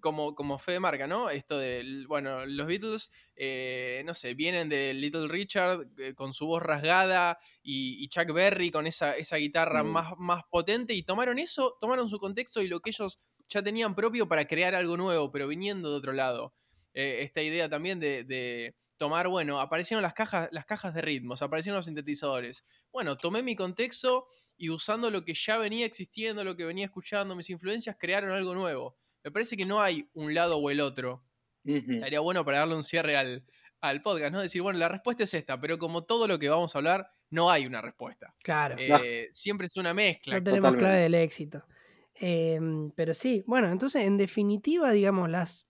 [0.01, 1.29] Como, como fe de marca, ¿no?
[1.29, 6.47] Esto de, bueno, los Beatles, eh, no sé, vienen de Little Richard eh, con su
[6.47, 9.87] voz rasgada y, y Chuck Berry con esa, esa guitarra Mm.
[9.87, 13.95] más, más potente y tomaron eso, tomaron su contexto y lo que ellos ya tenían
[13.95, 16.53] propio para crear algo nuevo, pero viniendo de otro lado
[16.93, 21.41] eh, esta idea también de, de tomar, bueno, aparecieron las cajas, las cajas de ritmos,
[21.41, 22.65] aparecieron los sintetizadores.
[22.91, 24.27] Bueno, tomé mi contexto
[24.57, 28.55] y usando lo que ya venía existiendo, lo que venía escuchando, mis influencias, crearon algo
[28.55, 28.95] nuevo.
[29.25, 31.19] Me parece que no hay un lado o el otro.
[31.65, 33.43] Estaría bueno para darle un cierre al,
[33.81, 34.39] al podcast, ¿no?
[34.39, 37.49] Decir, bueno, la respuesta es esta, pero como todo lo que vamos a hablar, no
[37.49, 38.35] hay una respuesta.
[38.43, 38.75] Claro.
[38.77, 40.35] Eh, siempre es una mezcla.
[40.35, 40.79] No tenemos Totalmente.
[40.85, 41.65] clave del éxito.
[42.13, 45.65] Em, pero sí, bueno, entonces en definitiva, digamos, las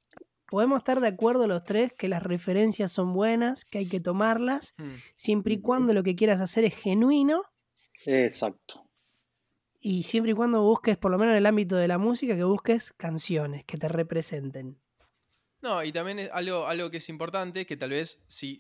[0.47, 4.73] podemos estar de acuerdo los tres que las referencias son buenas, que hay que tomarlas,
[4.77, 4.95] Hmm.
[5.15, 7.41] siempre y cuando lo que quieras hacer es genuino
[8.05, 8.85] Exacto.
[9.88, 12.43] Y siempre y cuando busques, por lo menos en el ámbito de la música, que
[12.43, 14.80] busques canciones que te representen.
[15.62, 18.60] No, y también es algo, algo que es importante, que tal vez si,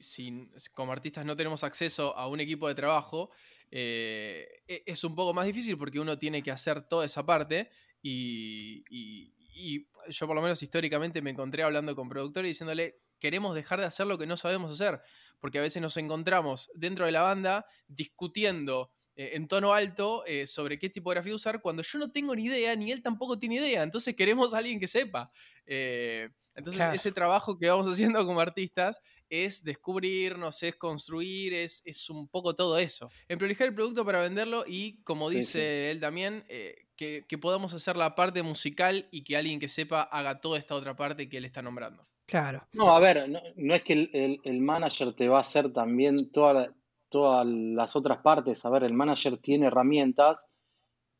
[0.73, 3.29] como artistas no tenemos acceso a un equipo de trabajo,
[3.69, 7.69] eh, e- es un poco más difícil porque uno tiene que hacer toda esa parte
[8.01, 13.55] y, y- y yo por lo menos históricamente me encontré hablando con productores diciéndole, queremos
[13.55, 15.01] dejar de hacer lo que no sabemos hacer,
[15.39, 20.45] porque a veces nos encontramos dentro de la banda discutiendo eh, en tono alto eh,
[20.47, 23.83] sobre qué tipografía usar cuando yo no tengo ni idea, ni él tampoco tiene idea,
[23.83, 25.31] entonces queremos a alguien que sepa.
[25.65, 26.93] Eh, entonces, Claro.
[26.93, 27.85] ese trabajo que vamos
[28.17, 28.99] haciendo como artistas
[29.29, 33.09] es descubrirnos, es construir, es, es un poco todo eso.
[33.27, 37.37] En prolijar el producto para venderlo y, como Sí, dice él también, eh, que, que
[37.37, 41.27] podamos hacer la parte musical y que alguien que sepa haga toda esta otra parte
[41.27, 42.07] que él está nombrando.
[42.25, 42.67] Claro.
[42.73, 45.71] No, a ver, no, no es que el, el- el manager te va a hacer
[45.73, 46.75] también toda la-
[47.15, 48.65] todas las otras partes.
[48.65, 50.47] A ver, el manager tiene herramientas,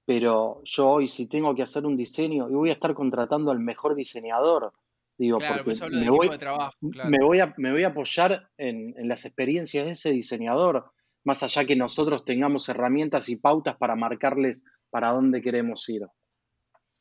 [0.05, 3.59] pero yo hoy si tengo que hacer un diseño y voy a estar contratando al
[3.59, 4.73] mejor diseñador,
[5.17, 7.09] digo, Claro, por porque de me voy, de trabajo, claro.
[7.09, 10.91] me voy a, me voy a apoyar en, en las experiencias de ese diseñador,
[11.23, 16.01] más allá que nosotros tengamos herramientas y pautas para marcarles para dónde queremos ir.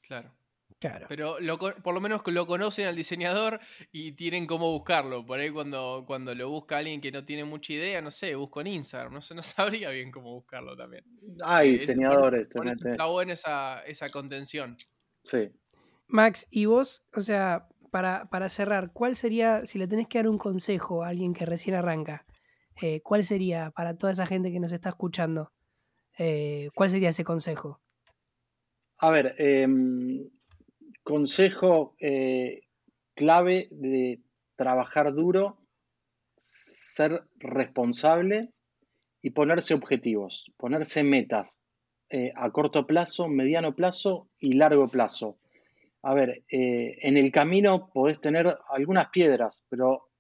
[0.03, 0.33] Claro.
[0.85, 1.07] Claro.
[1.09, 3.59] Pero lo por lo menos lo conocen al diseñador
[3.91, 5.25] y tienen cómo buscarlo.
[5.25, 8.61] Por ahí cuando, cuando lo busca alguien que no tiene mucha idea, no sé, busco
[8.61, 9.13] en Instagram.
[9.15, 9.43] No, sé, no
[9.83, 11.05] sabría bien cómo buscarlo también.
[11.43, 14.77] Hay Eh, por- diseñadores, por eso está buena esa, esa contención.
[15.23, 15.51] Sí.
[16.09, 20.29] Max, y vos, o sea, para, para cerrar, ¿cuál sería, si le tenés que dar
[20.29, 22.27] un consejo a alguien que recién arranca,
[22.83, 25.53] eh, cuál sería para toda esa gente que nos está escuchando?
[26.19, 27.81] Eh, ¿Cuál sería ese consejo?
[28.99, 30.29] A ver, em,
[31.05, 32.63] consejo eh,
[33.15, 34.21] clave de
[34.57, 35.59] trabajar duro,
[36.39, 38.51] ser responsable
[39.23, 41.61] y ponerse objetivos, ponerse metas
[42.11, 45.39] eh, a corto plazo, mediano plazo y largo plazo.
[46.03, 50.11] A ver, eh, en el camino podés tener algunas piedras, pero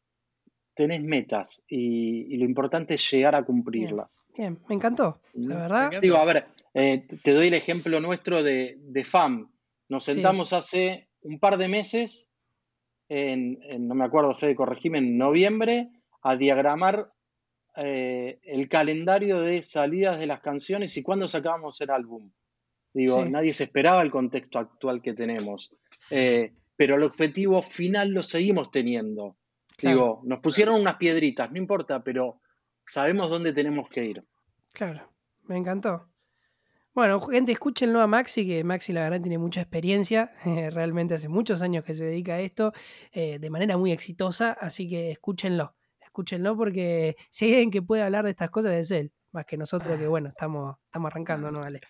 [0.74, 4.24] tenés metas y, y lo importante es llegar a cumplirlas.
[4.36, 6.00] Bien, me encantó, la verdad.
[6.00, 9.53] Digo, a ver, eh, te doy el ejemplo nuestro de, de FAM.
[9.88, 10.12] Nos Sí.
[10.12, 12.28] sentamos hace un par de meses,
[13.08, 15.90] en, en- no me acuerdo, Fede, corregime, en noviembre,
[16.22, 17.10] a diagramar
[17.76, 22.30] eh, el calendario de salidas de las canciones y cuándo sacábamos el álbum.
[22.92, 23.28] Digo, Sí.
[23.30, 25.74] nadie se esperaba el contexto actual que tenemos.
[26.10, 29.36] Eh, pero el objetivo final lo seguimos teniendo.
[29.76, 29.96] Claro.
[29.96, 32.40] Digo, nos pusieron unas piedritas, no importa, pero
[32.86, 34.24] sabemos dónde tenemos que ir.
[34.72, 35.12] Claro,
[35.42, 36.08] me encantó.
[36.94, 41.28] Bueno, gente, escúchenlo a Maxi, que Maxi la verdad tiene mucha experiencia, eh, realmente hace
[41.28, 42.72] muchos años que se dedica a esto
[43.12, 48.02] eh, de manera muy exitosa, así que escúchenlo, escúchenlo porque si hay alguien que puede
[48.02, 51.60] hablar de estas cosas es él, más que nosotros que bueno, estamos, estamos arrancando, ¿no?
[51.60, 51.80] Vale.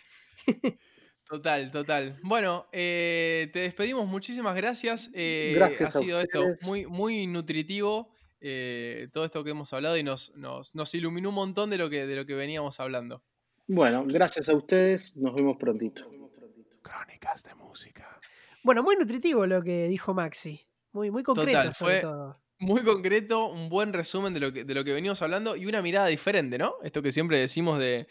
[1.26, 2.18] Total, total.
[2.22, 4.06] Bueno, eh, te despedimos.
[4.06, 5.10] Muchísimas gracias.
[5.14, 8.10] Eh, Gracias ha a sido esto muy, muy nutritivo.
[8.40, 11.88] eh, todo esto que hemos hablado y nos, nos, nos iluminó un montón de lo,
[11.88, 13.24] que, de lo que veníamos hablando.
[13.66, 15.16] Bueno, gracias a ustedes.
[15.16, 16.04] Nos vemos prontito.
[16.82, 18.20] Crónicas de música.
[18.62, 20.66] Bueno, muy nutritivo lo que dijo Maxi.
[20.92, 22.40] Muy, muy concreto Total, sobre fue- todo.
[22.60, 25.82] Muy concreto, un buen resumen de lo, que, de lo que venimos hablando y una
[25.82, 26.76] mirada diferente, ¿no?
[26.84, 28.06] Esto que siempre decimos de,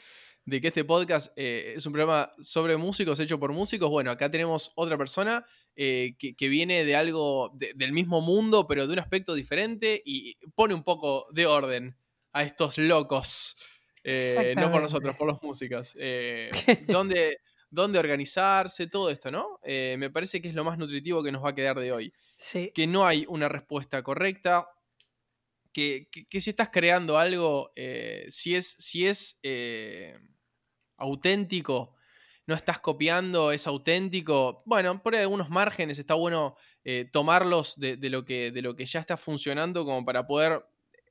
[0.46, 3.90] de que este podcast eh, es un programa sobre músicos, hecho por músicos.
[3.90, 5.46] Bueno, acá tenemos otra persona
[5.76, 10.02] eh, que, que viene de algo de- del mismo mundo, pero de un aspecto diferente
[10.06, 11.98] y pone un poco de orden
[12.34, 13.56] a estos locos.
[14.04, 15.96] Eh, no por nosotros, por los músicos.
[16.00, 16.52] Eh,
[16.88, 17.38] dónde,
[17.70, 19.60] dónde organizarse, todo esto, ¿no?
[19.64, 22.14] Eh, me parece que es lo más nutritivo que nos va a quedar de hoy
[22.36, 22.72] Sí.
[22.76, 24.68] que no hay una respuesta correcta,
[25.72, 27.72] que, que- que si estás creando algo,
[28.30, 29.40] si es, si es
[30.98, 31.96] auténtico,
[32.46, 36.56] no estás copiando, es auténtico, bueno, por algunos márgenes, está bueno
[37.12, 40.64] tomarlos de, de lo que, de lo que ya está funcionando como para poder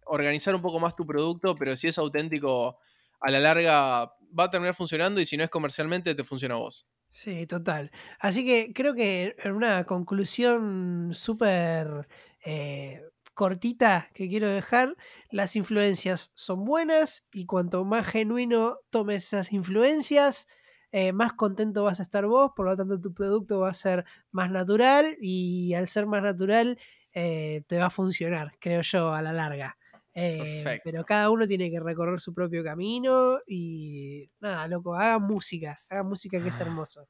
[0.07, 2.78] organizar un poco más tu producto, pero si es auténtico,
[3.20, 6.59] a la larga va a terminar funcionando y si no es comercialmente, te funciona a
[6.59, 6.88] vos.
[7.14, 7.90] Sí, total.
[8.18, 12.09] Así que creo que en una conclusión súper
[12.44, 13.03] eh,
[13.34, 14.96] cortita que quiero dejar,
[15.30, 20.48] las influencias son buenas y cuanto más genuino tomes esas influencias,
[20.90, 24.05] eh, más contento vas a estar vos, por lo tanto tu producto va a ser
[24.30, 26.78] más natural y al ser más natural
[27.12, 29.76] eh, te va a funcionar, creo yo, a la larga.
[30.15, 35.81] Eh, pero cada uno tiene que recorrer su propio camino y nada, loco, hagan música,
[35.89, 37.07] hagan música que es hermoso.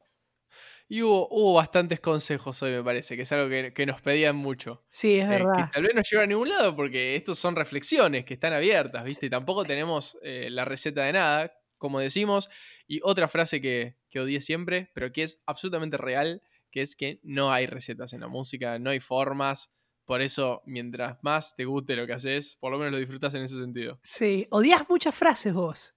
[0.88, 4.36] Y hubo, hubo bastantes consejos hoy, me parece, que es algo que, que nos pedían
[4.36, 4.84] mucho.
[4.90, 5.72] Sí, es Eh, que verdad.
[5.72, 9.26] tal vez no lleva a ningún lado porque estos son reflexiones que están abiertas, ¿viste?
[9.26, 12.50] Y tampoco tenemos eh, la receta de nada, como decimos.
[12.86, 17.20] Y otra frase que, que odié siempre, pero que es absolutamente real, que es que
[17.22, 19.74] no hay recetas en la música, no hay formas.
[20.12, 23.44] Por eso, mientras más te guste lo que haces, por lo menos lo disfrutas en
[23.44, 23.98] ese sentido.
[24.02, 25.94] Sí, odias muchas frases vos.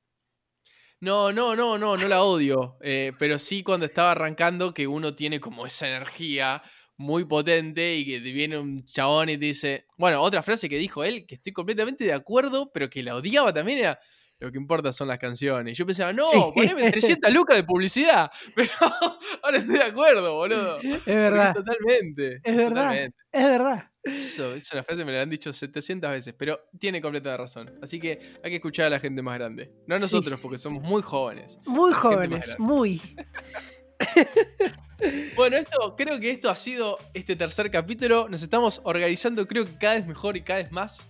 [1.01, 2.78] No, no, no, no, no la odio.
[2.82, 6.63] eh, pero sí cuando estaba arrancando que uno tiene como esa energía
[6.95, 9.86] muy potente y que te viene un chabón y te dice.
[9.97, 13.53] Bueno, otra frase que dijo él, que estoy completamente de acuerdo, pero que la odiaba
[13.53, 13.99] también era.
[14.39, 15.77] Lo que importa son las canciones.
[15.77, 16.38] Yo pensaba, no, Sí.
[16.53, 18.29] poneme 300 lucas de publicidad.
[18.55, 18.69] Pero
[19.41, 20.79] ahora estoy de acuerdo, boludo.
[20.81, 21.53] Es Porque verdad.
[21.55, 22.41] Totalmente.
[22.43, 22.69] Es verdad.
[22.69, 23.17] totalmente.
[23.31, 23.91] Es verdad.
[24.03, 27.73] Eso, es una frase me la han dicho 700 veces, pero tiene completa razón.
[27.81, 29.71] Así que hay que escuchar a la gente más grande.
[29.88, 30.03] No a Sí.
[30.03, 31.57] nosotros, porque somos muy jóvenes.
[31.65, 33.01] Muy jóvenes, muy.
[35.36, 38.29] Bueno, esto, creo que esto ha sido este tercer capítulo.
[38.29, 41.07] Nos estamos organizando, creo que cada vez mejor y cada vez más.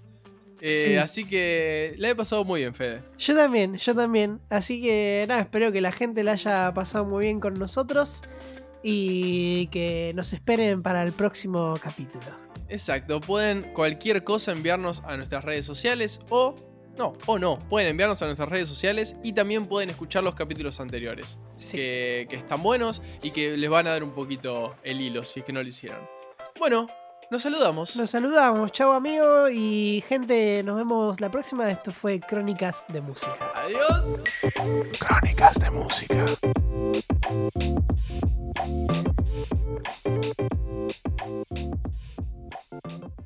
[0.61, 0.95] Eh, Sí.
[0.97, 3.03] Así que la he pasado muy bien, Fede.
[3.17, 4.39] Yo también, yo también.
[4.49, 8.21] Así que nada, espero que la gente la haya pasado muy bien con nosotros
[8.83, 12.25] y que nos esperen para el próximo capítulo.
[12.69, 16.55] Exacto, pueden cualquier cosa enviarnos a nuestras redes sociales o
[16.97, 20.79] no, o no, pueden enviarnos a nuestras redes sociales y también pueden escuchar los capítulos
[20.79, 21.77] anteriores, Sí.
[21.77, 25.41] que, que están buenos y que les van a dar un poquito el hilo si
[25.41, 25.99] es que no lo hicieron.
[26.57, 26.87] Bueno,
[27.31, 27.95] nos saludamos.
[27.95, 28.71] Nos saludamos.
[28.71, 29.49] Chau, amigo.
[29.49, 31.69] Y gente, nos vemos la próxima.
[31.71, 33.37] Esto fue Crónicas de Música.
[33.55, 34.23] Adiós.
[34.99, 36.25] Crónicas de Música.
[42.85, 43.24] Música